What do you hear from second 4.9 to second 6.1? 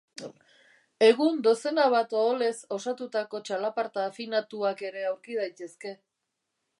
ere aurki daitezke.